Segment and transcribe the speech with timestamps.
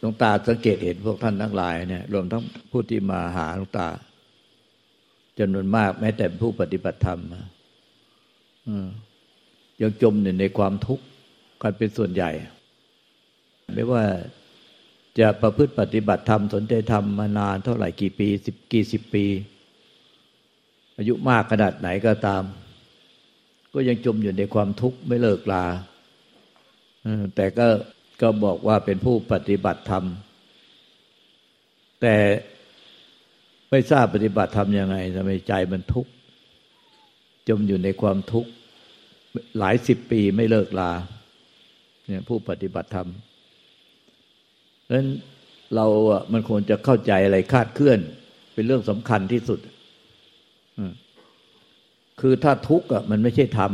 [0.00, 3.88] หลวงตาสังเกตเห็นพวกท่านทั้งหลายเนี่ยรวมทั้งผู้ที่มาหาหลวงตา
[5.38, 7.20] จำนวนมากแม้แต่ผู้ปฏิบัติธรรม
[9.80, 11.04] ยังจมอยู่ในความทุกข์
[11.62, 12.30] กันเป็นส่วนใหญ่
[13.74, 14.04] ไม่ว่า
[15.18, 19.24] จะประพฤติปฏิบัติธรรมสนใจธรรมมานานเท่าไหร่กี่ปีสิบกี่สิบปี
[20.98, 22.42] อายุมากขนาดไหนก็ตาม
[23.74, 25.64] ก็ยังจมอยู่ในความทุกข์ไม่เลิกลา
[27.36, 27.66] แต่ก็
[28.22, 30.04] ก็บอกว่าเป็นผู้ปฏิบัติธรรม
[32.00, 32.16] แต่
[33.70, 36.10] ไม่ทราบปฏิบัติธรรมยังไงทำไมใจมันทุกข์
[37.48, 38.50] จมอยู่ในความทุกข์
[39.58, 40.92] หลายสิบปีไม่เลิกลา
[42.06, 43.08] เนี่ยผู้ปฏิบัติธรรม
[44.84, 45.08] เพราะนั้น
[45.74, 47.98] เราอะมันควรจะเข้าใจอะไรคาดเคลื่อน
[48.54, 49.60] เป็นเรื่องสำคัญที่สุด
[52.20, 53.72] คือถ้าทุกข์อะมันไม่ใช่ธรรม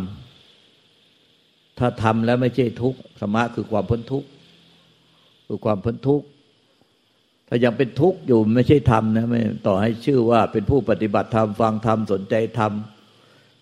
[1.79, 4.29] ถ้าทำแล้วไม่ใช่ทุกข์สมะคือความพ้นทุกข์
[5.47, 6.27] คือความพ้นทุกข์
[7.49, 12.73] ถ้ายังเป็นทุกข์อยู่ไม่ใช่ธรรมนะไม่ต่อให้ชื่อว่าเป็นผู้ปฏิบัติธรรมฟังธรรมสนใจธรรม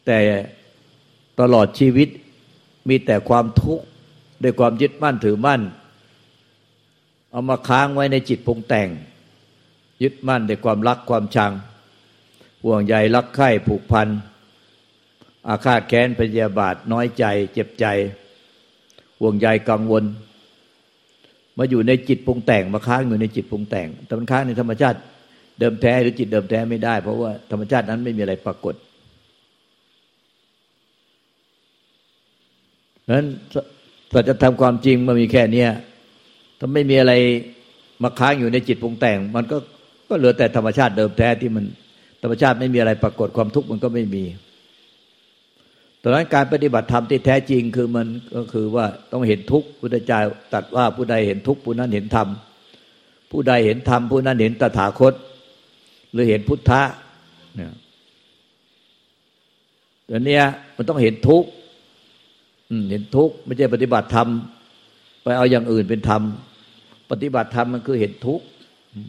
[0.06, 0.18] แต่
[1.40, 2.08] ตลอดชีวิต
[2.88, 3.84] มีแต่ความทุกข์
[4.42, 5.62] ด้วยความยึดมั่นถือมั่น
[7.30, 8.88] เอามาค้างไว้ในจิตปรุงแต่ง
[10.02, 11.52] ยึดมั่นในความรักความชัง
[12.64, 14.08] ห่วงใยรักใคร่ผูกพัน
[15.48, 17.86] อาฆาตแค้นพยาบาทน้อยใจ เจ็บใจ
[19.20, 20.04] ห่วงใยกังวล
[21.58, 24.98] มาอยู่ในจิตปรุงแต่งมาค้างอยู่ในจิตปรุงแต่ง แต่มันค้างในธรรมชาติ
[25.58, 28.74] เดิมแท้หรือจิตเดิมแท้ไม่ได้ เพราะว่าธรรมชาตินั้นไม่มีอะไรปรากฏ
[33.10, 33.26] นั้น
[34.12, 35.70] สัจธรรมความจริงมันมีแค่เนี้ย
[36.58, 37.12] ถ้าไม่มีอะไร
[38.02, 39.56] มาค้างอยู่ในจิตปรุงแต่ง มันก็
[40.08, 41.64] ก็เหลือแต่ธรรมชาติเดิมแท้ที่มัน
[42.22, 44.24] ธรรมชาติไม่มีอะไรปรากฏความทุกข์มันก็ไม่มี
[46.06, 50.20] ดังนั้นการปฏิบัติธรรมที่แท้จริงคือมันก็คือว่าต้องเห็นทุกข์พุทธเจ้า
[50.54, 52.28] ตัดว่าผู้ใดเห็นทุกข์ผู้นั้นเห็นธรรม
[53.30, 55.14] ผู้ใดเห็นธรรมผู้นั้นเห็นตถาคต
[56.12, 56.82] หรือเห็นพุทธะ
[57.56, 57.72] เนี่ย
[60.10, 60.40] อันนี้
[60.76, 61.48] มันต้องเห็นทุกข์
[62.90, 64.28] เห็นทุกข์ไม่ใช่ปฏิบัติธรรม
[65.22, 66.22] ไปเอาอย่างอื่นเป็นธรรม
[67.10, 68.44] ปฏิบัติธรรมมันคือเห็นทุกข์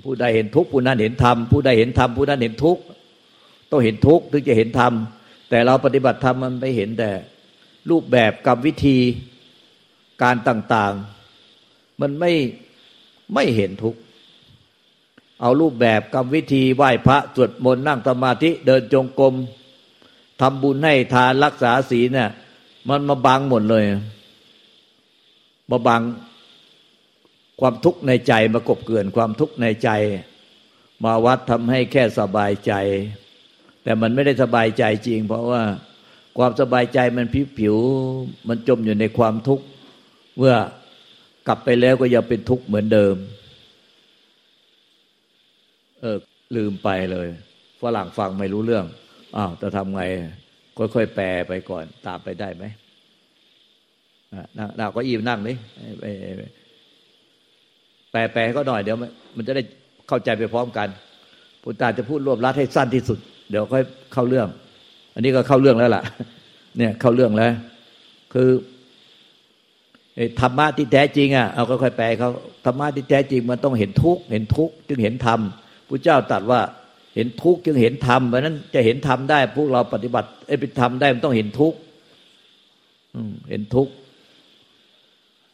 [0.04, 2.82] ผู้ใดเห็นทุกข์ผู้นั้นเห็นธรรมผู้ใดเห็นธรรมผู้นั้นเห็นทุกข์
[3.72, 4.94] ต้องเห็นทุกข์ถึงจะเห็นธรรม
[5.56, 7.12] แต่เราปฏิบัติธรรมมันไปเห็นแต่
[7.90, 8.98] รูปแบบกับวิธี
[10.24, 10.94] การต่าง
[11.48, 12.32] ๆ มันไม่
[13.34, 13.96] ไม่เห็นทุก
[15.42, 19.34] เอารูปแบบกับวิธีไหว้พระสวดมนต์นั่งสมาธิเดินจงกรม
[20.42, 22.30] ทำบุญให้ทานรักษาศีลเนี่ย
[22.90, 23.86] มันมาบังหมดเลย
[25.72, 26.02] มาบัง
[27.60, 29.90] ความทุกข์ในใจมากบเกินความทุกข์ในใจ
[31.04, 32.74] มาวัดทำให้แค่สบายใจ
[33.86, 35.62] แต่มันไม่ได้สบายใจจริง เพราะว่า
[36.38, 37.76] ความสบายใจมันผิวผิว
[38.48, 39.66] มันจมอยู่ในความทุกข์
[40.38, 40.56] เมื่อ
[41.48, 43.16] กลับไปแล้วก็ยังเป็นทุกข์เหมือนเดิม
[46.02, 46.18] เออ
[46.56, 47.28] ลืมไปเลย
[47.82, 48.86] ฝรั่งฟังไม่รู้เรื่อง
[49.38, 50.02] อ้าวจะทำไง
[50.78, 52.66] ค่อยๆแปลไปก่อน ตามไปได้ไหม
[54.58, 55.58] นั่งเราก็อีมนั่งนี่
[58.12, 58.98] แปลแปลก็หน่อยเดี๋ยว
[59.36, 59.64] มันจะได้
[60.08, 60.88] เข้าใจไปพร้อมกัน
[61.62, 63.20] พุทธาจะพูดรวบรัดให้สั้นที่สุด
[63.50, 63.84] เดี๋ยวค่อย
[64.14, 64.48] เข้าเรื่อง
[65.14, 66.04] อันนี้ก็เข้าเรื่องแล้วล่ะ
[66.78, 67.52] เนี่ยเข้าเรื่องแล้ว
[68.34, 68.50] คือ
[70.40, 72.30] ธรรมะที่แท้จริงอะเอาค่อยๆแปลเขา
[72.66, 75.40] ธรรมะที่แท้จริงมันต้องเห็นทุกข์เห็นทุกข์จึงเห็นธรรม
[75.88, 76.62] พระเจ้าตรัสว่า
[77.16, 81.78] เห็นทุกข์จึงเห็นธรรมเพราะนั้นจะเห็นธรรมได้ พวกเราปฏิบัติไอ้เป็นธรรมได้มันต้องเห็นทุกข์
[83.50, 83.94] เห็นทุกข์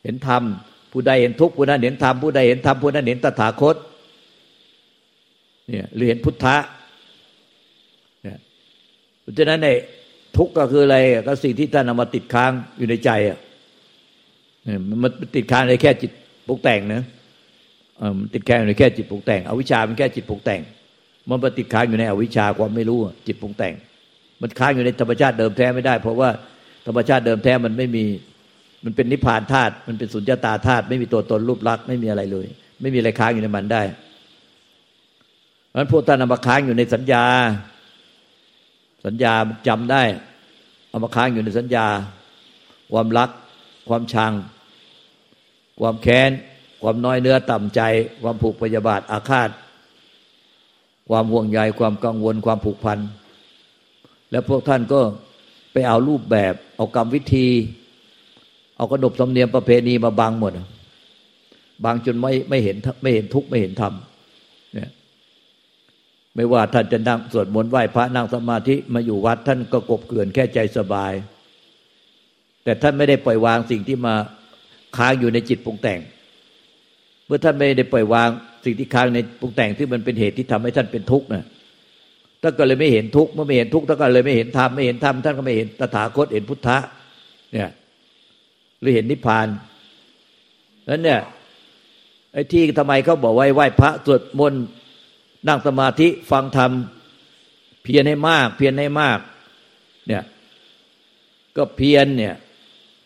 [0.03, 0.43] เห็นธรรม
[0.91, 3.75] ผู้ใดเห็นทุกข์ผู้นั้นเห็นธรรมผู้ใดเห็นธรรมผู้นั้นเห็นตถาคต
[5.67, 6.55] เนี่ยหรือเห็นพุทธะ
[9.21, 9.69] เพราะฉะนั้นใน
[10.37, 13.37] ทุกข์ก็คืออะไรก็สิ่งที่ท่านเอามาติดค้างอยู่ในใจอะ
[15.03, 16.11] มันติดค้างในแค่จิต
[16.47, 17.03] ปลุกแต่งนะ
[18.19, 20.61] มันติดค้างในแค่จิตปลุกแต่งอวิชามันแค่จิตปลุกแต่ง
[21.29, 23.73] มันมาติดค้างอยู่ในอวิชาความไม่รู้จิตปลุกแต่ง
[24.41, 26.29] มันค้างอยู่ในธรรมชาติเดิมแท้ไม่ได้ เพราะว่า
[26.87, 28.05] ธรรมชาติเดิมแท้มันไม่มี
[28.85, 32.47] มันเป็นนิพพานธาตุมันเป็นสุญญตาธาตุไม่มีตัวตนรูปลักษณ์ไม่มีอะไรเลย
[32.81, 33.81] ไม่มีอะไรค้างอยู่ในมันได้
[35.67, 37.23] เพราะฉะนั้นพวกท่านนำมาค้างอยู่ในสัญญา
[39.05, 39.33] สัญญา
[39.67, 40.03] จำได้
[40.89, 41.87] เอามาค้างอยู่ในสัญญา
[42.91, 43.29] ความรัก
[43.89, 44.33] ความชัง
[45.79, 46.31] ความแค้น
[46.81, 47.81] ความน้อยเนื้อต่ำใจ
[48.21, 49.49] ความผูกพยาบาทอาฆาต
[51.09, 52.99] ความห่วงใยความกังวล ความผูกพัน
[54.31, 55.01] แล้วพวกท่านก็
[55.71, 57.47] ไปเอารูปแบบ เอากรรมวิธี
[58.77, 60.51] เอากระดบธรรมเนียมประเพณีมาบังหมด
[61.85, 63.93] บางจนไม่ไม่เห็นไม่เห็นทุกข์ไม่เห็นธรรม
[66.35, 71.13] ไม่ว่าท่านจะนั่งสวดมนต์ไหว้พระนั่งสมาธิมาอยู่วัดท่านก็กบเกลื่อนแค่ใจสบาย
[72.63, 74.15] แต่ท่านไม่ได้ปล่อยวางสิ่งที่มา
[74.97, 75.99] ค้างอยู่ในจิตปรุงแต่ง
[77.33, 78.29] มื่อท่านไม่ได้ปล่อยวาง
[78.65, 81.43] สิ่งที่ค้างในปรุงแต่งที่มันเป็นเหตุที่ทำให้ท่านเป็นทุกข์นะ
[82.41, 86.77] ท่านก็เลยไม่เห็นทุกข์เมื่อไม่เห็นทุกข์ท่านก็เลยไม่เห็นธรรมไม่เห็นธรรมท่านก็ไม่เห็นตถาคตเห็นพุทธะ
[87.51, 87.69] เนี่ย
[88.79, 89.47] หรือเห็นนิพพาน
[90.89, 91.19] นั้นเนี่ย
[92.33, 94.63] ไอ้ที่ทำไมเขาบอกไว้ไหว้พระสวดมนต์
[95.47, 96.71] นั่งสมาธิฟังธรรม
[97.83, 99.19] เพียรให้มาก เพียรให้มาก
[100.07, 100.23] เนี่ย
[101.57, 102.35] ก็เพียรเนี่ย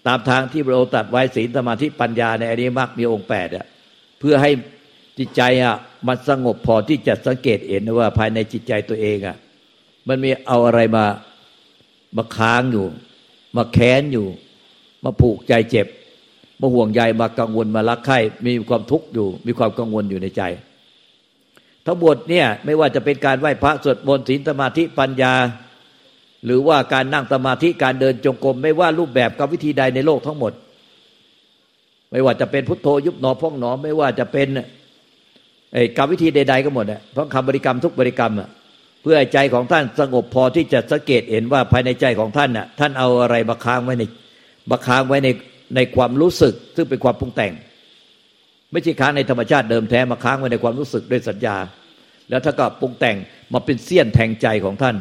[0.08, 3.66] ตามทางที่เราตัดไว้ศีลสมาธิปัญญาในอริยมรรคมีองค์แปดอะ
[4.20, 4.52] เพื่อให้
[5.18, 5.76] จิตใจอะ
[6.08, 9.38] มันสงบพอที่จะสังเกตเห็นว่าภายในจิตใจตัวเองอะ
[10.08, 11.06] มันมีเอาอะไรมา
[12.18, 12.86] มาค้างอยู่
[13.58, 14.28] มาแค้นอยู่
[15.04, 15.88] มาผูกใจเจ็บ
[16.60, 20.44] มาห่วงใยมากังวลมารักใคร่มีความทุกข์อยู่ มีความกังวลอยู่ในใจ
[21.86, 25.34] ทั้งหมดเนี่ยไม่ว่าจะเป็นการไหว้พระสวดมนต์ศีลสมาธิปัญญา
[26.46, 30.54] หรือว่าการนั่งสมาธิการเดินจงกรม ไม่ว่ารูปแบบกับวิธีใดในโลกทั้งหมด
[32.12, 34.48] ไม่ว่าจะเป็นพุทโธยุบหนอพองหนอ ไม่ว่าจะเป็น
[35.74, 38.50] ไอ้กรรมวิธีใด ๆ ก็หมดอะเพราะคำบริกรรมทุกบริกรรมอะ
[39.02, 44.04] เพื่อใจของท่านสงบพอที่จะสังเกตเห็นว่าภายในใจของท่านน่ะท่านเอาอะไรมาค้างไว้ใน
[44.72, 45.30] มาค้างไว้ใน
[45.76, 47.54] ในความรู้สึก ซึ่งเป็นความปรุงแต่ง
[48.76, 51.58] ไม่ใช่ค้างในธรรมชาติเดิมแท้มาค้างไว้ในความรู้สึกด้วยสัญญา
[52.30, 53.16] แล้วถ้าก็ปรุงแต่ง
[53.54, 54.96] มาเป็นเสี้ยนแทงใจของท่าน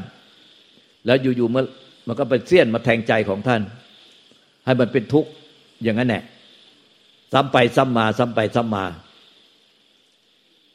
[1.06, 1.64] แล้วอยู่ๆมื่อ
[2.06, 3.62] มันก็เป็นเสี้ยนมาแทงใจของท่าน
[4.64, 5.30] ให้มันเป็นทุกข์
[5.82, 6.22] อย่างนั้นแหละ
[7.32, 8.84] ซ้ำไปซ้ำมาซ้ำไปซ้ำมา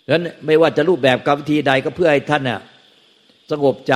[0.05, 2.59] ดังนั้นไม่ว่าจะรูปแบบกรรมวิธีใดก็เพื่อให้ท่านเนี่ย
[3.51, 3.93] สงบใจ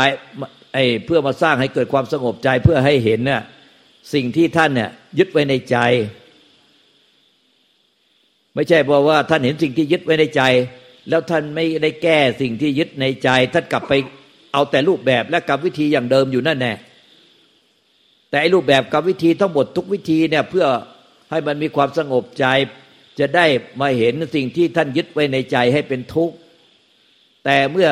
[0.74, 3.42] ไอ้เพื่อมาสร้างให้เกิดความสงบใจเพื่อให้เห็นเนี่ย
[4.14, 4.90] สิ่งที่ท่านเนี่ย
[5.20, 5.78] ยึดไว้ในใจ
[8.56, 10.42] ไม่ใช่บอกว่าท่านเห็นสิ่งที่ยึดไว้ในใจ
[11.10, 13.94] แล้วท่านไม่ได้แก้สิ่งที่ยึดในใจ ท่านกลับไป
[14.54, 16.74] เอาแต่รูปแบบและกรรมวิธีอย่างเดิมอยู่นั่นแน่
[18.30, 20.66] แต่รูปแบบกรรมวิธีทั้งหมดทุกวิธีเนี่ยเพื่อ
[21.32, 22.46] ให้มันมีความสงบใจ
[23.20, 23.46] จะได้
[23.82, 26.36] มาเห็นสิ่งที่ท่านยึดไว้ในใจให้เป็นทุกข์
[27.46, 27.90] แต่เมื่อ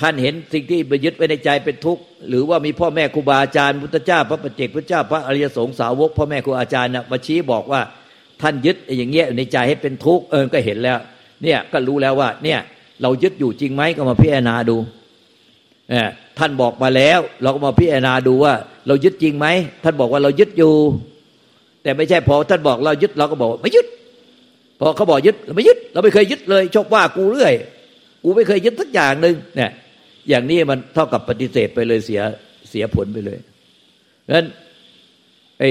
[0.00, 7.80] ท่านเห็นสิ่งที่ไปยึดไว้ในใจเป็นทุกข์หรือว่ามีพ่อแม่ครูบาอาจารย์พุทธเจ้าพระปฏิเจกพุทธเจ้าพระอริยสงสาวกพ่อแม่ครูอาจารย์นะมาชี้บอกว่า
[8.40, 10.98] ท่านยึดอย่างเงี้ยในใจให้เป็นทุกข์เออก็เห็นแล้ว
[11.42, 12.58] เนี่ยก็รู้แล้วว่า เนี่ย
[13.02, 14.76] เรายึดอยู่จริงไหมก็มาพิจารณาดู
[16.38, 18.54] ท่านบอกมาแล้ว เราก็มาพิจารณาดูว่า
[18.86, 19.46] เรายึดจริงไหม
[19.84, 20.74] ท่านบอกว่าเรายึดอยู่
[21.82, 23.86] แต่ไม่ใช่พอท่านบอกเรายึดเราก็บอกไม่ยึด
[24.80, 27.52] พอเขาบอกยึดเราไม่ยึด เราไม่เคยยึดเลยชกว่ากูเรื่อย
[28.22, 29.70] กูไม่เคยยึดสักอย่างหนึ่งเนี่ย
[30.28, 32.22] อย่างนี้มันเท่ากับปฏิเสธไปเลยเสีย
[32.70, 33.38] เสียผลไปเลย
[34.34, 34.46] นั้น
[35.60, 35.70] ไอ้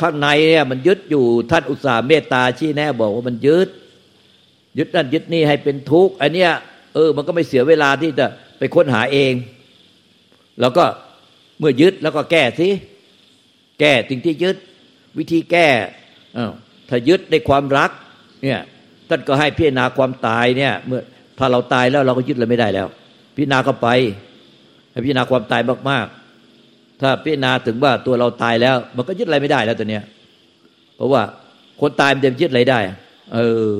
[0.00, 3.68] ข้างในเนี่ยมันยึดอยู่ท่านอุตส่าห์เมตตาชี้แน่บอกว่ามันยึด
[4.78, 6.50] ยึดนั่นยึดนี่ให้เป็นทุกข์อันเนี้ย
[6.94, 8.26] เออ มันก็ไม่เสียเวลาที่จะ
[8.58, 9.32] ไปค้นหาเอง
[10.60, 10.84] แล้วก็
[11.58, 12.68] เมื่อยึดแล้วก็แก้สิ
[13.80, 14.56] แก้สิ่งที่ยึด
[15.18, 15.68] วิธีแก้
[16.88, 17.90] ถ้ายึดในความรัก
[18.44, 18.60] เนี่ย
[19.08, 21.02] ท่านก็ให้พิจารณาความตายเนี่ย เมื่อ
[21.38, 22.88] ถ้าเราตายแล้วเราก็ยึดอะไรไม่ได้แล้ว
[23.34, 23.88] พิจารณาก็ไป
[24.90, 26.23] ให้พิจารณาความตายมากๆ
[27.00, 30.02] ถ้าพิจารณาถึงว่าตัวเราตายแล้ว มันก็ยึดอะไรไม่ได้แล้วตัวเนี้ย
[30.96, 31.22] เพราะว่า
[31.80, 32.78] คนตายมันจะยึดอะไรได้
[33.34, 33.38] เอ
[33.70, 33.78] อ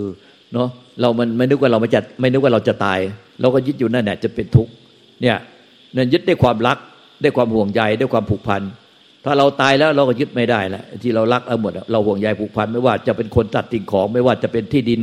[0.52, 0.68] เนาะ
[1.00, 2.98] เรามันไม่นึกว่าเราไม่จะไม่นึกว่าเราจะตาย
[3.40, 4.72] เราก็ยึดอยู่นั่นแหละจะเป็นทุกข์
[5.22, 5.36] เนี่ย
[5.96, 6.78] นั่นยึดได้ความรัก
[7.22, 8.62] ได้ความห่วงใยได้ความผูกพัน
[9.24, 15.00] ถ้าเราตายแล้วเราก็ยึดไม่ได้แล้วที่เรารักเอาหมดเราห่วงใยผูกพันไม่ว่าจะเป็นคนตัดสิ่งของไม่ว่าจะเป็นที่ดิน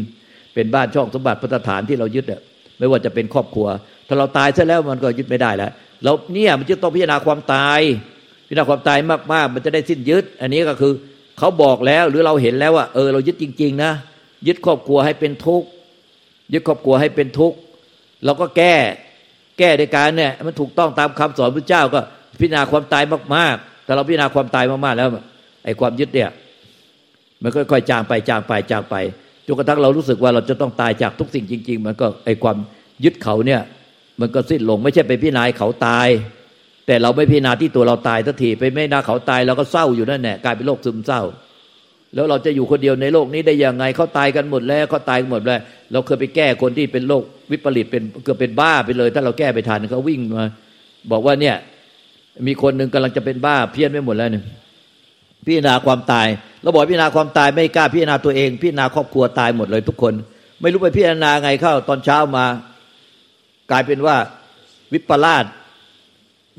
[0.53, 2.41] เป็นบ้านช่องสมบัติพัฒฐานที่เรายึดอะ
[2.79, 3.67] ไม่ว่าจะเป็นครอบครัว
[4.07, 5.71] ถ้าเราตายซะแล้วมันก็ยึดไม่ได้แล้ว
[6.03, 7.79] เราเนี่ยมันจะต้องพิจารณาความตาย
[8.48, 8.98] พิจารณาความตาย
[9.34, 10.93] มากๆ มันจะได้สิ้นยึด อันนี้ก็คือ
[11.38, 13.91] เขาบอกแล้วหรือเราเห็นแล้วว่า เออเรายึดจริง ๆ นะ
[14.48, 15.67] ยึดครอบครัวให้เป็นทุกข์
[16.53, 17.58] ยึดครอบครัวให้เป็นทุกข์
[18.25, 18.75] เราก็แก้
[19.60, 22.00] แก้ในการเนี่ยมันถูกต้องตามคำสอนพระเจ้าก็
[22.39, 23.03] พิจารณาความตาย
[23.36, 25.10] มากๆถ้าเราพิจารณาความตายมากๆแล้ว
[25.65, 26.29] ไอ้ความยึดเนี่ย
[27.43, 28.96] มันค่อยๆจางไปจางไปจางไป
[29.46, 32.58] จนกระทั่งเรารู้สึกว่าเราจะต้องตายจากทุกสิ่งจริง ๆ มันก็ไอ้ความ
[33.03, 33.62] ยึดเขาเนี่ย
[34.21, 36.07] มันก็สิ้นลง ไม่ใช่ไปพิจารณาเขาตาย
[36.87, 41.21] แต่เราไม่พิจารณาที่ตัวเราตายทันทีไปไม่นาเขาตายเราก็เศร้าอยู่นั่นแหละกลายเป็นโรคซึมเศร้า
[42.13, 45.59] แล้วเราจะอยู่คนเดียวในโลกนี้ได้ยังไงเขาตายกันหมดแล้วเขาตายหมดแล้ว
[45.91, 50.45] เราเคยไปแก้คนที่เป็นโรควิปริตเป็นเกือบเป็นบ้าไปเลย ถ้าเราแก้ไปทันเขาวิ่งมา
[51.11, 51.55] บอกว่าเนี่ย
[52.47, 54.43] มีคนหนึ่งกำลังจะเป็นบ้าเพี้ยนไม่หมดแล้วเนี่ย
[55.45, 56.27] พิจารณาความตาย
[56.61, 60.13] เราบอกพิจารณาความตายไม่กล้าพิจารณาตัวเอง พิจารณาครอบครัวตายหมดเลยทุกคน
[60.61, 62.45] ไม่รู้ไปพิจารณาไงเข้าตอนเช้ามา
[63.71, 64.15] กลายเป็นว่า
[64.93, 65.45] วิปลาส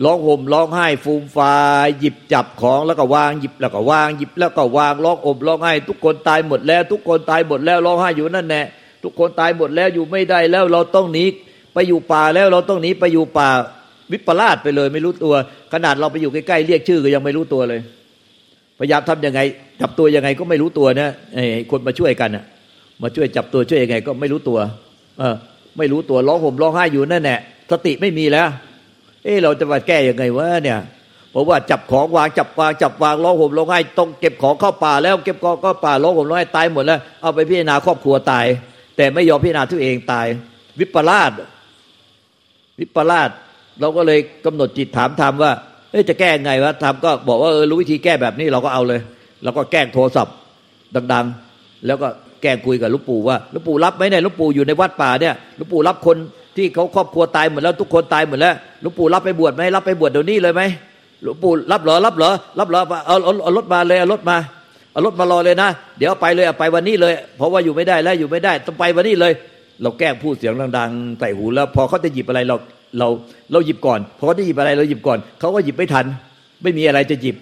[0.05, 1.55] ร้องห่มร้องไห้ฟูมฟา
[1.85, 8.63] ยหยิบจับของแล้วก็วางหยิบแล้วก็วางหยิบแล้วก็วางร้องอมร้องไห้ ทุกคนตายหมดแล้ว ทุกคนตายหมดแล้วร้องไห้อยู่นั่นแน่
[9.03, 11.25] ทุกคนตายหมดแล้วอยู่ไม่ได้แล้วเราต้องหนี
[11.75, 13.49] ไปอยู่ป่าแล้วเราต้องหนีไปอยู่ป่า
[14.13, 15.35] วิปลาสไปเลย ไม่รู้ตัว
[15.73, 17.81] ขนาดเราไปอยู่ใกล้ๆเรียกชื่อก็ยังไม่รู้ตัวเลย
[18.79, 19.41] พยายามทํำยังไง
[19.81, 22.45] จับตัวยังไงก็ไม่รู้ตัวนะไอ้คนมาช่วยกันอะ
[23.03, 24.59] มาช่วยจับตัวช่วยยังไง ก็ไม่รู้ตัว
[25.19, 25.35] เออ
[25.79, 27.39] ไม่รู้ตัวร้องห่มร้องไห้อยู่นั่นแหละ
[27.71, 28.49] สติไม่มีแล้ว
[29.25, 30.79] เออเราจะมาแก้ยังไงวะเนี่ย
[31.31, 38.47] เพราะว่าจับของวางจับวางจับวางร้องห่มร้องไห้ต้องเก็บของเข้าป่าแล้วเก็บของเข้าป่าร้องห่มร้องไห้ตายหมดแล้ว เอาไปพิจารณาครอบครัวตาย
[38.97, 40.27] แต่ไม่ยอมพิจารณาตัวเองตาย
[40.79, 41.33] วิปลาส
[42.79, 43.31] วิปลาส
[43.81, 45.53] เราก็เลยกำหนดจิตถามธรรมว่า
[45.91, 49.01] เอ้จะแก้ไงวะธรรมก็บอกว่าเออรู้วิธีแก้แบบนี้เราก็เอาเลย
[49.43, 50.35] เราก็แก้งโทรศัพท์
[51.13, 52.09] ดัง ๆ แล้วก็
[52.43, 56.17] แกคุยกับลูกปู่ว่าลูกปู่รับไหมเนี่ยลูกปู่อยู่ในวัดป่าเนี่ยลูกปู่รับคน
[56.57, 60.63] ที่เขาครอบครัวตายหมดแล้วทุกคนตายหมดแล้วลูกปู่รับไปบวชไหมรับไปบวชเดี๋ยวนี้เลยไหม
[61.25, 64.37] ลวงปู่รับเหรอรับเหรอรับเหรอเอาเอารถมาเลยเอารถมา
[64.93, 65.69] เอารถมารอเลยนะ
[65.99, 69.33] เดี๋ยวไปเลยไปวันนี้เลย เพราะว่าอยู่ไม่ได้แล้วอยู่ไม่ได้ต้องไปวันนี้เลย
[69.83, 72.57] เราแกล้งพูดเสียงดังๆใส่หูแล้ว พอเขาจะหยิบอะไรเรา
[72.99, 73.09] เรา
[73.53, 76.07] เราหยิบก่อนพอเขาจะหยิบอะไรเราหยิบก่อนเขาก็หยิบไม่ทัน
[76.63, 77.37] ไม่มีอะไรจะหยิบ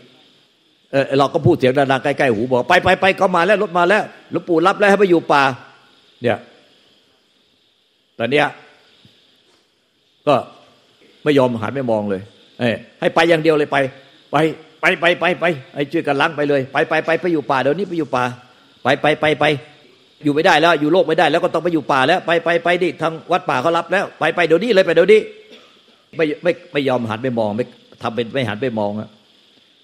[0.92, 5.42] เออเราก็พูดเสียงดังๆใกล้ๆหูบอกไปไปไปเขามาแล้วรถมาแล้วหลวงปู่รับแล้วให้ไปอยู่ป่า
[6.22, 6.38] เนี่ย
[8.18, 8.46] ตอนเนี้ย
[10.26, 10.34] ก็
[11.24, 12.22] ไม่ยอมหันไม่มองเลย
[12.60, 12.70] เอ้
[13.00, 13.76] ให้ไปอย่างเดียวเลยไป
[14.32, 14.36] ไป
[14.80, 15.44] ไปไปไปไป
[15.74, 18.24] ไอ้ช่วยกันล้างไปเลย ไปไปไปไปอยู่ป่าเดี๋ยวนี้ไปอยู่ป่า
[18.82, 19.44] ไปไปไปไป
[20.24, 25.20] อยู่ไม่ได้แล้ว อยู่โลกไม่ได้แล้วก็ต้องไปอยู่ป่าแล้ว ไปไปไปดิทางวัดป่าเขารับแล้ว ไปไปเดี๋ยวนี้เลยไปเดี๋ยวนี้
[26.16, 27.64] ไม่ไม่ไม่ยอมหันไปมองไม่
[28.02, 29.08] ทำเป็นไม่หันไปมองอะ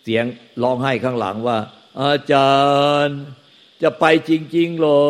[0.08, 0.26] เสียง
[0.62, 1.58] ร้องไห้ข้างหลังว่า
[2.02, 2.52] อาจา
[3.04, 3.18] รย์
[3.82, 5.00] จะไปจริงๆหรอ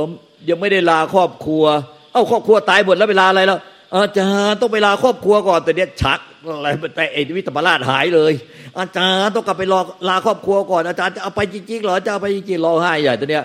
[0.49, 1.65] ยังไม่ได้ลาครอบครัว
[2.13, 3.59] เอ้าครอบครัวตายหมดแล้วเวลาอะไรแล้ว
[3.97, 6.21] อาจารย์ต้องไปลาครอบครัวก่อนแต่เนี้ยชัก
[6.57, 8.33] อะไรแต่เอวิตมราชหายเลย
[8.79, 13.45] อาจารย์ต้องกลับไปรอลาครอบครัวก่อนอาจารย์จะเอาไปจริงๆหรอจะเอาไปจริงๆร้องไห้ใหญ่ตัวเนี้ย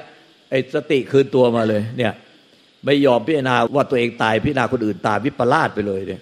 [0.50, 2.13] ไอ้สติคืนตัวมาเลยเนี่ย
[2.86, 6.22] ไม่ยอมพิจารณาว่าตัวเองตายพิจารณาคนอื่นตายวิปลาสไปเลยเนี่ย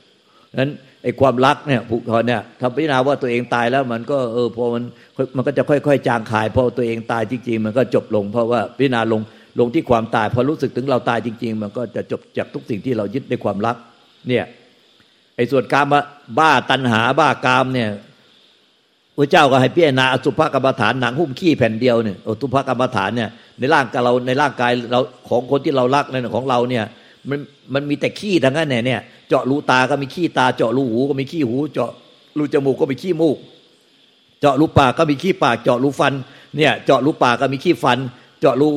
[0.55, 0.71] นั้น
[1.03, 4.83] ไอ้ความรักเนี่ยผูกคอเนี่ยทำพิจารณาว่าตัวเองตายแล้วมันก็เออพอมัน
[5.35, 9.21] มันก็จะค่อยๆ จางคายพอตัวเองตายจริง ๆ มันก็จบลง เพราะว่าพิจารณาลง
[9.59, 13.75] ลงที่ความตาย พอรู้สึกถึงเราตายจริง ๆ มันก็จะจบจากทุกสิ่งที่เรายึดในความรัก
[14.29, 14.45] เนี่ย
[15.35, 15.87] ไอ้ส่วนกาม
[16.39, 17.89] บ้าตันหาบ้ากามเนี่ย
[19.17, 23.29] พระเจ้าก็ให้พิจารณาอสุภกรรมฐานหนังหุ้มขี้แผ่นเดียวเนี่ยอสุภกรรมฐานเนี่ย
[23.59, 26.85] ในร่างกายเราในร่างกายเราของคนที่เรารักในของเราเนี่ย
[27.29, 27.39] มัน
[27.73, 31.91] มันมีแต่ขี้ทั้งนั้นเนี่ย เจาะรูตาก็มีขี้ตา เจาะรูหูก็มีขี้หู เจาะ
[32.37, 33.37] รูจมูกก็มีขี้มูก
[34.39, 36.13] เจาะรูปากก็มีขี้ปาก เจาะรูฟัน
[36.57, 37.97] เนี่ย เจาะรูปากก็มีขี้ฟัน
[38.39, 38.67] เจาะรู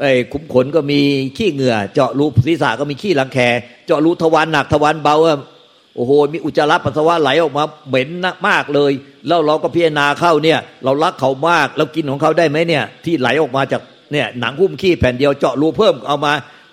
[0.00, 1.00] ไอ้ขุมขนก็มี
[1.36, 3.38] ขี้เหงื่อ เจาะรูศีรษะก็มีขี้หลังแค
[3.86, 5.16] เจาะรูทวารหนักทวารเบา
[5.96, 8.08] โอ้โห มีอุจจาระปัสสาวะไหลออกมาเหม็น
[8.48, 8.92] มากเลย
[9.26, 16.32] แล้วเราก็พิจารณาเข้าเนี่ย เรารักเขามากเรากินของเขาได้ไหมเนี่ย ที่ไหลออกมาจากเนี่ยหนังหุ้มขี้แผ่นเดียวเจาะรูเพิ่มเอามา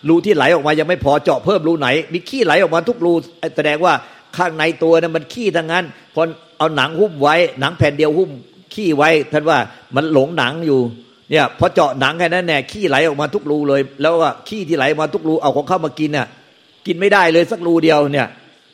[0.10, 3.14] รูที่ไหลออกมายังไม่พอเจาะเพิ่มรูไหน มีขี้ไหลออกมาทุกรู
[3.56, 3.94] แสดงว่า
[4.38, 6.22] ข้างในตัวนั้นมันขี้ทั้งนั้นพอ
[6.58, 8.30] เอาหนังหุ้มไว้ หนังแผ่นเดียวหุ้ม
[8.74, 9.58] ขี้ไว้ท่านว่า
[9.96, 10.80] มันหลงหนังอยู่
[11.32, 16.28] เนี่ยพอเจาะหนังแค่นั้นแน่ขี้ไหลออกมาทุกรูเลย แล้วว่าขี้ที่ไหลออกมาทุกรูเอาของเข้ามากินเนี่ย
[16.88, 18.28] กินไม่ได้เลยสักรูเดียวเนี่ย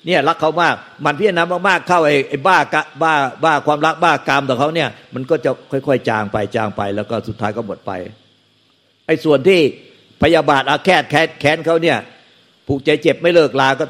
[0.05, 7.91] เนี่ยรักเขามากมันพิจารณามากๆเข้าไอ้ไอ้บ้ากะบ้าบ้าความรักบ้ากามต่อเขาเนี่ย มันก็จะค่อยๆ จางไปจางไป แล้วก็สุดท้ายก็หมดไป
[9.07, 9.59] ไอ้ส่วนที่
[10.21, 11.97] พยาบาทอาแคดแค้นแค้นเขาเนี่ย
[12.67, 13.85] ผูกใจเจ็บไม่เลิกลาก็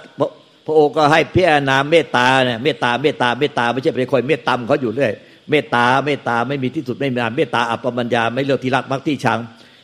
[0.65, 5.11] พระองค์ก็ให้พิจารณาเมตตาเนี่ยเมตตาเมตตาเมตตาไม่ใช่ไปคอยเมตตามเขาอยู่เรื่อย
[5.49, 9.39] เมตตาเมตตาไม่มีที่สุดไม่มีเมตตาอัปปมัญญาไม่เลือกที่รักมักที่ชัง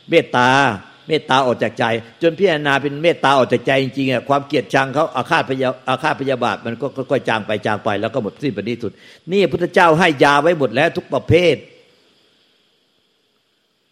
[0.10, 0.48] เมตตา
[1.08, 1.86] เมตตาออกจากใจ
[2.22, 8.92] จนพิจารณาเป็นเมตตาออกจากใจจริงๆอะความเกลียดชังเขาอาฆาตพยาอาฆาตพยาบาทมันก็ค่อยๆจางไปจางไปแล้วก็หมดสิ้นไปที่สุด
[9.32, 11.56] นี่พุทธเจ้าให้ยาไว้หมดแล้วทุกประเภท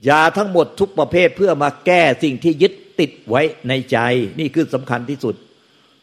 [0.09, 3.97] ยาทั้งหมดทุกประเภทเพื่อมาแก้สิ่งที่ยึดติดไว้ในใจ
[4.39, 5.35] นี่คือสำคัญที่สุด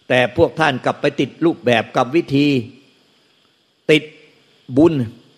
[0.09, 2.47] แต่พวกท่านกลับไปติดรูปแบบกับวิธี
[3.91, 4.03] ติด
[4.77, 4.93] บุญ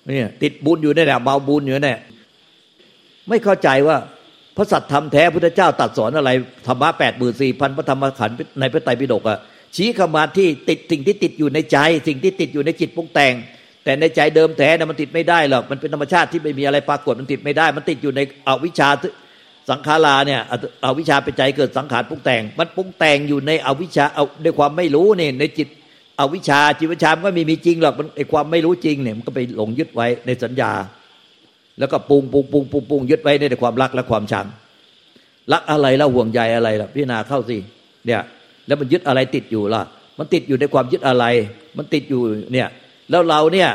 [0.06, 1.96] เนี่ยติดบุญอยู่นี่แหละเบาบุญอยู่นี่
[3.28, 3.96] ไม่เข้าใจว่า
[4.56, 6.30] พระสัตธรรมแท้พุทธเจ้าตัดสอนอะไร
[6.66, 9.38] ธรรมะแปดหมื่นสี่พันพระธรรมขันธ์ในพระไตรปิฎกอะ
[9.76, 13.34] ชี้เข้ามาที่ติดสิ่งที่ติดอยู่ในใจ สิ่งที่ติดอยู่ในจิตปรุงแต่ง
[13.84, 18.88] แต่ในใจเดิมแท้นะมันติดไม่ได้หรอกมันเป็นธรรมชาติที่ไม่มีอะไรปรากฏมันติดไม่ได้ มันติดอยู่ในอวิชชา
[19.70, 20.40] สังขาราเนี่ย
[20.84, 25.68] อวิชชาเป็นใจเกิดสังขารปรุงแต่ง มันปรุงแต่งอยู่ในอวิชชาเอาด้วยความไม่รู้เนี่ยในจิต
[26.20, 30.72] อวิชชาจิตวิชามันก็ไม่มีจริงหรอกมันไอความไม่รู้จริงเนี่ยมันก็ไปหลงยึดไว้ในสัญญา
[31.78, 34.46] แล้วก็ปรุงปรุงปรุงปรุงปรุงยึดไว้ในความรักและความชัง
[35.52, 37.56] รักอะไรแล้วห่วงใยอะไรล่ะพี่นาเข้าสิ
[38.06, 38.20] เนี่ย
[38.66, 39.82] แล้วมันยึดอะไรติดอยู่ล่ะ
[40.18, 41.24] มันติดอยู่ในความยึดอะไร
[41.76, 42.22] มันติดอยู่
[42.52, 42.68] เนี่ย
[43.10, 43.68] แล้วเราเนี่ย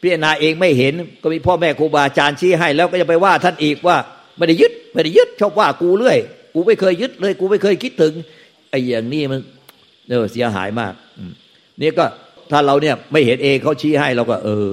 [0.00, 3.96] พิจารณาเองไม่เห็นก็มีพ่อแม่ครูบาอาจารย์ชี้ให้ แล้วก็จะไปว่าท่านอีกว่า
[4.36, 6.18] ไม่ได้ยึดไม่ได้ยึดชอบว่ากูเรื่อย
[6.54, 8.12] กูไม่เคยยึดเลย กูไม่เคยคิดถึง
[8.70, 9.40] ไอ้อย่างนี้มัน
[10.08, 10.92] เออเสียหายมาก
[11.80, 12.04] นี่ก็
[12.50, 14.70] ถ้าเราเนี่ยไม่เห็นเองเขาชี้ให้เราก็ เออ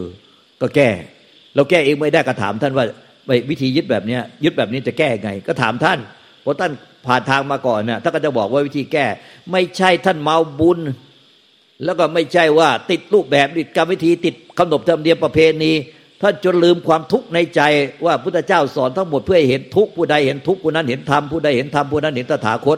[0.62, 0.90] ก็แก้
[1.56, 2.86] เราแก้เองไม่ได้ก็ถามท่านว่า
[3.50, 6.00] วิธียึดแบบเนี้ยยึดแบบนี้จะแก้ไง ก็ถามท่าน
[6.44, 6.74] พราะท่าน
[7.08, 9.06] ผ่านทางมาก่อนเนี่ยท่านก็จะบอกว่าวิธีแก้
[9.52, 10.80] ไม่ใช่ท่านเมาบุญ
[11.84, 15.72] แล้วก็ไม่ใช่ว่าติดรูปแบบติดกรรมวิธีติดขนบธรรมเนียมประเพณี
[16.22, 17.62] ท่านจนลืมความทุกข์ในใจ
[18.06, 22.78] ว่าพุทธเจ้าสอนทั้งหมดเพื่อให้เห็นทุกข์ผู้ใดเห็นทุกข์ผู้นั้นเห็นธรรมผู้ใดเห็นธรรมผู้นั้นเห็นตถาคต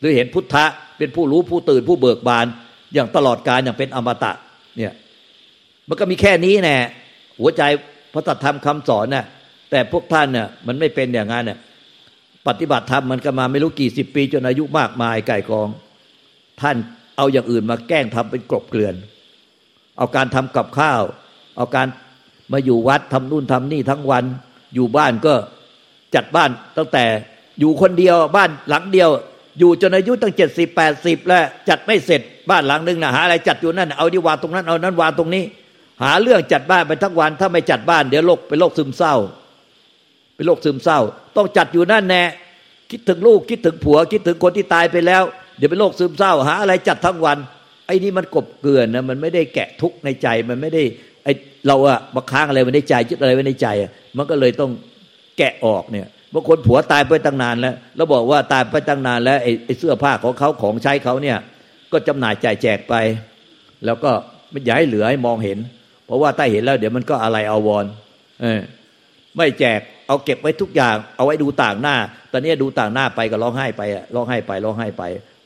[0.00, 0.64] หรือเห็นพุทธะ
[0.98, 2.46] เป็นผู้รู้ผู้ตื่นผู้เบิกบาน
[2.94, 4.32] อย่างตลอดกาลอย่างเป็นอมตะ
[4.76, 4.92] เนี่ย
[5.88, 6.76] มันก็มีแค่นี้แน่
[7.40, 7.62] หัวใจ
[8.12, 9.26] พระธรรมคำสอนน่ะ
[9.70, 11.58] แต่พวกท่านเนี่ยมันไม่เป็นอย่างนั้นเนี่ย
[12.48, 15.68] ปฏิบัติธรรมมันก็มาไม่รู้กี่สิบปีจนอายุมากมายไก่กอง
[16.62, 16.76] ท่าน
[17.16, 18.94] เอาอย่างอื่นมาแกล้งทำเป็นกลบเกลื่อน
[19.98, 21.02] เอาการทำกับข้าว
[21.56, 21.88] เอาการ
[22.52, 24.24] มาอยู่วัดทำนู่นทำนี่ทั้งวัน
[24.74, 25.34] อยู่บ้านก็
[26.14, 27.04] จัดบ้านตั้งแต่
[27.60, 29.10] อยู่คนเดียวบ้านหลังเดียว
[29.58, 35.44] อยู่จนอายุตั้งเจ็ดสิบแปดสิบแล้วจัดไม่เสร็จบ้านหลังนึงนะหาอะไรจัดอยู่นั่นเอาดีวางตรงนั้นเอานั้นวางตรงนี้
[36.02, 39.14] หาเรื่องจัดบ้านไปทั้งวัน ถ้าไม่จัดบ้านเดี๋ยวโรคเป็นโรคซึมเศร้า
[40.34, 41.00] เป็นโรคซึมเศร้า
[41.36, 42.22] ต้องจัดอยู่นั่นแน่
[42.90, 45.22] คิดถึงลูกคิดถึงผัว คิดถึงคนที่ตายไปแล้ว
[45.56, 47.38] เดี๋ยวเป็นโรคซึมเศร้าหาอะไรจัดทั้งวัน
[47.86, 50.82] ไอ้นี่มันกบเกลื่อนนะมันไม่ได้แกะทุกในใจมันไม่ได้
[51.24, 51.28] ไอ
[51.66, 54.70] เราอะมาค้างอะไรไว้ในใจยึดอะไรไว้ในใจอะมันก็เลยต้อง
[55.38, 61.38] แกะออกเนี่ยบางคนผัวตายไปตั้งนานแล้วเราบอกว่าตายไปตั้งนานแล้วไอ้เสื้อผ้าของเขาของใช้เขาเนี่ย
[61.92, 62.94] ก็จำหน่ายจ่ายแจกไป
[63.84, 64.10] แล้วก็
[64.50, 65.58] ไม่ย้ายเหลือให้มองเห็น
[66.06, 67.84] เพราะว่าถ้าเห็นแล้ว เดี๋ยวมันก็อะไรเอาวอน
[68.42, 68.60] เออ
[69.36, 71.96] ไม่แจกเอาเก็บไว้ทุกอย่าง เอาไว้ดูต่างหน้า
[72.32, 73.82] ตอนนี้ดูต่างหน้าไปก็ร้องไห้ไป
[74.14, 75.02] ร้องไห้ไปร้องไห้ไป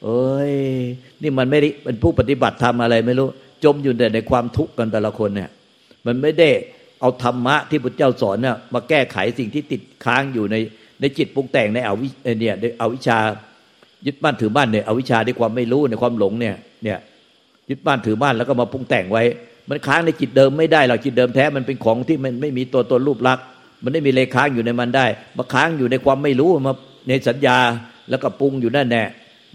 [0.06, 0.52] เอ้ย
[1.22, 3.28] นี่มันไม่ได้เป็นผู้ปฏิบัติทำอะไรไม่รู้
[3.64, 5.50] จมอยู่แต่ในความทุกข์กันแต่ละคนเนี่ย
[6.06, 6.50] มันไม่ได้
[7.00, 10.56] เอาธรรมะที่พระเจ้าสอนเนี่ยมาแก้ไขสิ่งที่ติดค้างอยู่ใน
[11.00, 12.08] ในจิตปรุงแต่งในเอาวิ
[12.40, 13.18] เนี่ยในเอาวิชา
[14.06, 16.98] ยึดบ้านถือบ้านเนี่ยเอาวิชาด้วยความไม่รู้ในความหลงเนี่ยเนี่ย
[17.70, 19.22] ยึดบ้านถือบ้านแล้วก็มาปรุงแต่งไว้
[19.68, 23.44] มันค้างในจิตเดิมไม่ได้หรอกจิตเดิมแท้มันเป็นของที่มันไม่มีตัวตนรูปลักษณ์
[23.82, 26.74] มันไม่มีเลค้างอยู่ในมันได้มาค้างอยู่ในความไม่รู้มา
[27.08, 27.58] ในสัญญา
[28.10, 29.04] แล้วก็ปรุงอยู่นั่นแน่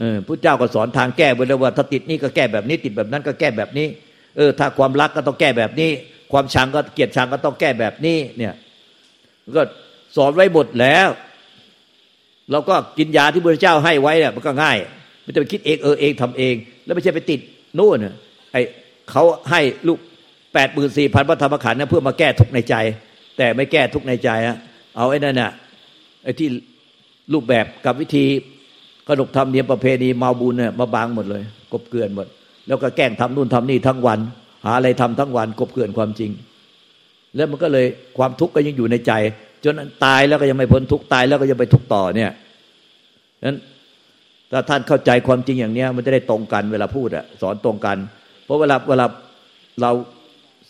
[0.01, 3.87] เออพระเจ้าก็สอนทางแก้ไว้แล้วว่าถ้าติดนี่ก็แก้แบบนี้ ติดแบบนั้นก็แก้แบบนี้
[4.37, 5.89] เออ ถ้าความรักก็ต้องแก้แบบนี้
[6.31, 8.53] ความชังก็เกียรติชังก็ต้องแก้แบบนี้ เนี่ย
[9.57, 9.61] ก็
[10.15, 11.09] สอนไว้หมดแล้ว
[12.51, 14.77] เราก็กินยาที่พระเจ้าให้ไว้เนี่ยมันก็ง่าย
[15.23, 17.39] ไม่ต้องไปคิดเองเออเองทำเอง แล้วไม่ใช่ไปติด
[17.77, 17.97] นู่น
[18.51, 18.57] ไอ
[19.11, 19.99] เขาให้ลูก
[20.53, 22.75] แปดหมื่นสี่พันพระธรรมขันธ์นะเพื่อมาแก้ทุกในใจ
[23.37, 24.57] แต่ไม่แก้ทุกในใจอะ
[24.97, 25.51] เอาไอ้นั่นน่ะ
[26.23, 26.47] ไอ้ที่
[27.33, 28.25] รูปแบบกับวิธี
[29.07, 32.27] ขนบธรรมเนียมประเพณีมาบุญเนี่ยมาบางหมดเลย กบเกลื่อนหมด
[32.67, 34.19] แล้วก็แกล้งทำนู่นทำนี่ทั้งวัน
[34.65, 36.31] หาอะไรทำทั้งวัน กบเกลื่อนความจริง
[37.35, 37.85] แล้วมันก็เลย
[38.17, 39.13] ความทุกข์ก็ยังอยู่ในใจ
[39.63, 39.73] จน
[40.05, 42.31] ตายแล้วก็ยังไม่พ้นทุกข์ตายแล้วก็ยังไปทุกข์ต่อเนี่ย
[43.45, 43.57] นั้น
[44.51, 47.97] ถ้าท่านเข้าใจความจริงอย่างเนี้ย มันจะได้ตรงกันเวลาพูดอะสอนตรงกัน
[48.45, 49.05] เพราะเวลาเวลา
[49.81, 49.91] เรา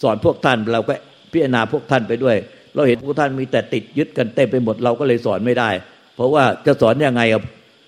[0.02, 0.94] สอนพวกท่านเราก็
[1.32, 2.36] พิจารณาพวกท่านไปด้วย
[2.76, 5.70] เราเห็นพวกท่านมีแต่ติดยึดกันเต็มไปหมดเราก็เลยสอนไม่ได้
[6.15, 7.22] เพราะว่าจะสอนยังไง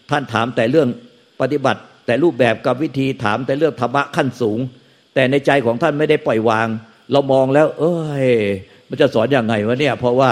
[0.10, 0.88] ท่านถามแต่เรื่อง
[1.42, 4.60] ปฏิบัติ แต่รูปแบบกับวิธีถามแต่เรื่องธรรมะขั้นสูง
[5.14, 6.68] แต่ในใจของท่านไม่ได้ปล่อยวาง
[7.12, 8.28] เรามองแล้ว เอ้ย
[8.90, 10.32] มันจะสอนอยังไงวะเนี่ย เพราะว่า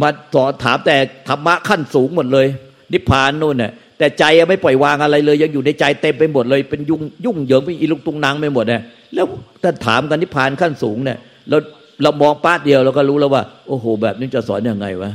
[0.00, 0.96] มาสอนถามแต่
[1.28, 2.46] ธรรมะขั้นสูงหมดเลย
[2.92, 8.82] นิพพานนู่นเนี่ยแต่ใจยังไม่ปล่อยวางอะไรเลย ยังอยู่ในใจเต็มไปหมดเลย เป็นยุ่งยุ่งเหยิงเป็นอีลุงตุงนางไปหมดเนี่ย
[9.14, 9.26] แล้ว
[9.62, 11.58] ท่านถามกันนิพพานขั้นสูงเนี่ยเรา
[12.02, 15.10] เรามองป้าเดียวเราก็รู้แล้วว่า โอ้โห แบบนี้จะสอนอยังไงวะ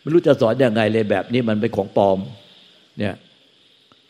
[0.00, 2.18] ไม่รู้จะสอนอยังไงเลยแบบนี้มันเป็นของปลอม
[2.98, 3.14] เนี่ย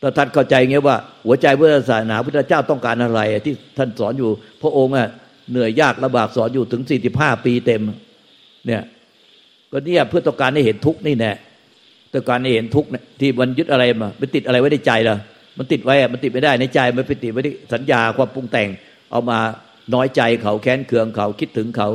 [0.01, 4.29] ถ้าท่านเข้าใจเงี้ยว่าหัวใจพุทธศาสนาพุทธเจ้าต้องการอะไร ที่ท่านสอนอยู่
[4.61, 5.07] พระองค์อะ
[5.51, 7.81] เหนื่อยยากลำบากสอนอยู่ถึงสี่สิบห้าปีเต็ม
[8.67, 8.83] เนี่ย
[9.71, 11.31] ก็เนี่ยเพื่อต้องการให้เห็นทุกนี่แน่
[12.13, 12.85] ต้องการให้เห็นทุก
[13.21, 15.17] ที่มันยึดอะไรมามันติดอะไรไว้ในใจล่ะ
[15.57, 18.69] มันติดไว้มันติดไม่ได้ในใจมันไปติดไว้ที่สัญญาความปรุงแต่ง
[19.11, 19.39] เอามา
[19.93, 21.89] น้อยใจเขาแค้นเคืองเขาคิดถึงเขา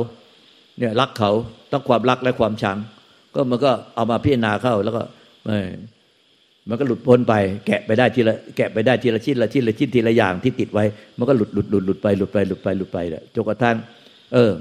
[0.77, 1.31] เนี่ยรักเขา
[1.71, 2.77] ต้องความรักและความชัง
[3.35, 5.01] ก็มันก็เอามาพิจารณาเข้าแล้วก็
[6.69, 7.33] มันก็หลุดพ้นไป
[7.67, 10.85] แกะไปได้ทีละแกะไปได้ทีละชิ้นละชิ้นละชิ้นทีละอย่างที่ติดไว้
[11.17, 13.75] มันก็หลุดหลุดหลุดหลุดไปหลุดไปหลุดไปหลุดไปแหละจนกระทั่ง
[14.33, 14.51] เออ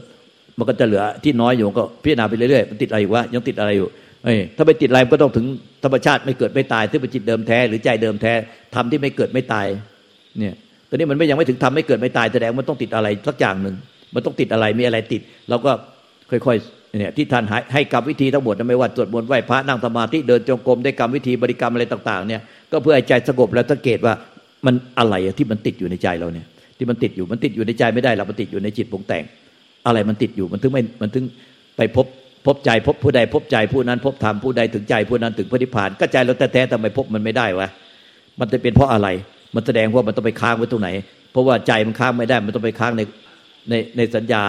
[0.59, 3.89] มันก็จะเหลือที่น้อยอยู่ก็พิจารณาไปเรื่อยๆมันติดอะไรอยู่วะยังติดอะไรอยู่
[4.25, 5.47] เอ้ถ้าไปติดอะไรมันก็ต้องถึง
[5.85, 8.33] ธรรมชาติไม่เกิดไม่ตายที่เป็นจิตเดิมแท้หรือใจเดิมแท้
[8.75, 9.67] ทำที่ไม่เกิดไม่ตาย
[10.39, 10.55] เนี่ย
[10.89, 13.75] ตอนนี้มันไม่ยังไม่ถึงทำไม่เกิดไม่ตายแสดงมันต้องติดอะไรสักอย่างหนึ่ง
[14.15, 15.73] มันต้องติดอะไรมีอะไรติดเราก็
[16.31, 16.57] ค่อย
[16.99, 22.41] เนี่ยที่ท่านให้กรรมวิธีทั้งหมดไม่ว่าตรวจมนต์ไหว้พระนั่งสมาธิเดินจงกรมได้กรรมวิธีบริกรรมอะไรต่างๆเนี่ย
[22.73, 24.15] ก็เพื่อให้ใจสงบแล้วสังเกตว่า
[24.67, 26.47] มันอะไรที่มันติดอยู่ในใจเราเนี่ย
[26.79, 29.25] ที่มันติดอยู่มันติดอยู่ในใจไม่ได้เรามันติดอยู่ในจิตปรุงแต่ง
[29.87, 31.25] อะไรมันติดอยู่มันถึงไม่มันถึง
[31.77, 32.07] ไปพบ
[32.47, 37.69] พบใจพบผู้ใดพบใจผู้นั้น พบธรรมผู้ใดถึงใจผู้นั้นถึงพระนิพพานก็ใจเราแท้ๆทำไมพบมันไม่ได้วะ
[38.41, 39.09] มันจะเป็นเพราะอะไร
[39.55, 40.89] มันแสดงว่ามันต้องไปค้างไว้ตรงไหน
[41.33, 43.03] เพราะว่าใจมันค้างไม่ได้ มันต้องไปค้างใน
[43.69, 44.43] ในในสัญญา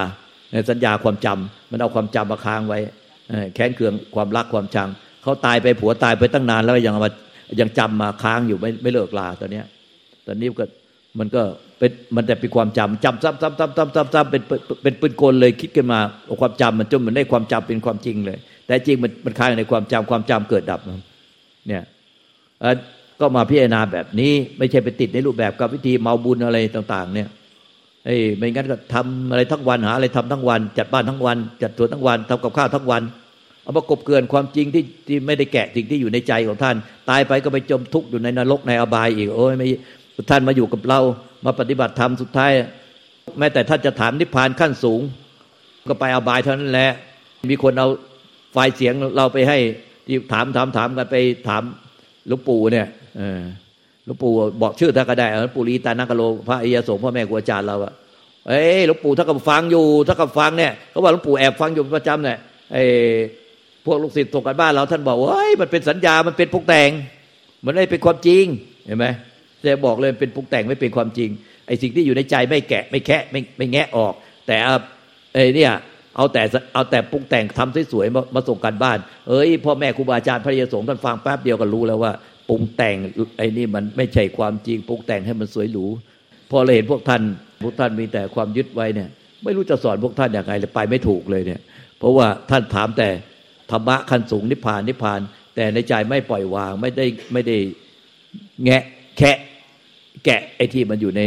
[0.69, 2.79] สัญญาความจำมันเอาความจำมาค้างไว้
[3.55, 4.89] แค้นเคืองความรักความชัง
[5.23, 7.11] เขาตายไปผัวตายไปตั้งนานแล้วยังมา
[7.59, 9.65] ยังจำมาค้างอยู่ไม่ไม่เลิกลาตอนเนี้ย
[10.27, 10.65] ตอนนี้ก็
[11.19, 11.41] มันก็
[11.77, 14.41] เป็นมันแต่เป็นความจำจำซ้ำซ้ำซ้ำซ้ำซ้ำซ้ำเป็น
[14.83, 15.99] เป็นปืนกลเลยคิดขึ้นมา
[16.41, 20.79] ความจำมันจนมันได้ความจำเป็นความจริงเลย แต่จริงมันมันค้างในความจำความจำเกิดดับ
[21.67, 21.83] เนี่ย
[23.19, 27.29] ก็มาพิจารณาแบบนี้ ไม่ใช่ไปติดในรูปแบบกับวิธีเมาบุญอะไรต่าง ๆ เนี่ย
[28.05, 33.03] ไอ้ไม่งั้นก็ทำอะไรทั้งวันหาอะไรทำทั้งวัน จัดบ้านทั้งวัน จัดสวนทั้งวันทำกับข้าวทั้งวัน
[33.63, 36.75] เอามากบเกินความจริงที่ที่ไม่ได้แกะสิ่งที่อยู่ในใจของท่าน
[37.09, 39.67] ตายไปก็ไปจมทุกข์อยู่ในนรกในอบายอีกโอ้ยไม่
[40.29, 40.99] ท่านมาอยู่กับเรา
[41.45, 42.51] มาปฏิบัติธรรมสุดท้าย
[43.39, 45.01] แม้แต่ท่านจะถามนิพพานขั้นสูง
[45.87, 46.91] ก็ไปอบายเท่านั้นแหละ
[47.51, 47.87] มีคนเอา
[48.53, 49.57] ไฟเสียงเราไปให้
[50.07, 51.15] ที่ถามถามถามกันไป
[51.47, 51.63] ถาม
[52.27, 52.87] หลวงปู่เนี่ย
[54.05, 57.93] หลวงปู่บอกชื่อท่านก็ได้หลวงปู่ลีตานักโลพระอิยสงพ่อแม่ครูอาจารย์เราอะ
[58.47, 62.37] เอ้หลวงปู่ถ้ากับฟังอยู่ถ้ากับฟังเนี่ยเขาว่าหลวงปู่แอบฟังอยู่ประจำเนี่ย
[62.73, 62.83] ไอ้
[63.85, 66.89] พวกลูกศิษย์ตกกันบ้านเราท่านบอกว่าเฮ้ยมันเป็นสัญญามันเป็นพุกแต่ง
[67.65, 68.45] มันไม่เป็นความจริง
[68.85, 69.05] เห็นไหม
[69.61, 71.29] แต่บอกเลยเป็นพุกแต่งไม่เป็นความจริง
[71.67, 74.13] ไอ้สิ่งที่อยู่ในใจไม่แกะไม่แคะไม่ไม่แงะออก
[74.47, 74.57] แต่
[75.33, 75.71] ไอ้เนี่ย
[76.17, 78.97] เอาแต่เอาแต่ปรุงแต่งทำสวยๆมามาส่งกันบ้าน
[79.29, 82.11] เอ้ยพ่อแม่ครูบาอาจารย์พระยสงฆ์ท่านฟังแป๊บเดียวก็รู้แล้วว่า
[82.51, 82.95] ปรุงแต่ง
[83.37, 85.85] ไอ้นี่มันไม่ใช่ความจริงปรุงแต่งให้มันสวยหรู
[86.51, 87.21] พอเราเห็นพวกท่าน
[87.63, 89.09] พวกท่านมีแต่ความยึดไว้เนี่ย
[89.43, 91.61] ไม่รู้จะสอนพวกท่านอย่างไรเลยไปไม่ถูกเลยเนี่ย
[91.99, 93.09] เพราะว่าท่านถามแต่
[93.71, 95.19] ธรรมะขั้นสูงนิพพานนิพพาน
[95.55, 97.57] แต่ในใจไม่ปล่อยวางไม่ได้ไม่ได้
[98.63, 98.83] แงะ
[99.17, 99.37] แคะ
[100.25, 101.21] แกะไอ้ที่มันอยู่ใน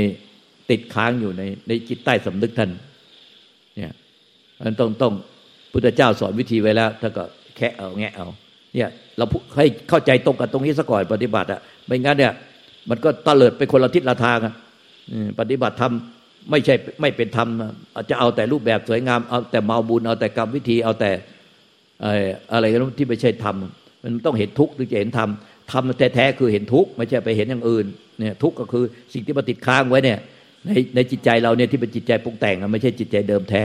[0.70, 2.70] ติดค้างอยู่ในในจิตใต้สำนึกท่าน
[3.76, 3.92] เนี่ย
[4.64, 5.12] มันต้องต้อง
[5.72, 7.24] พุทธเจ้าสอนวิธีไว้แล้วถ้าก็
[7.56, 8.26] แคะเอาแงะเอา
[8.74, 9.24] เนี่ย เรา
[9.56, 12.32] ให้เข้าใจตรงกันตรงนี้ซะก่อนปฏิบัติอะไม่งั้นเนี่ย
[12.90, 14.54] มันก็ตะเลิดไปคนละทิศละทางอะ
[15.40, 15.92] ปฏิบัติธรรม
[16.50, 17.48] ไม่ใช่ไม่เป็นธรรม
[18.10, 21.10] จะเอาแต่รูปแบบสวยงามเอาแต่เมาบุญเอาแต่กรรมวิธีเอาแต่
[22.52, 22.64] อะไร
[22.98, 23.56] ที่ไม่ใช่ธรรม
[24.02, 25.28] มันต้องเห็นทุกข์ถึงจะเห็นธรรม
[25.72, 25.82] ธรรม
[26.14, 27.86] แท้ๆคือเห็นทุกข์ไม่ใช่ไปเห็นอย่างอื่น
[28.18, 30.18] เนี่ยทุกข์ก็คือสิ่งที่มาติดค้างไว้เนี่ย
[30.66, 33.64] ในในจิตใจเราเนี่ยที่เป็นจิตใจปรุงแต่งไม่ใช่จิตใจเดิมแท้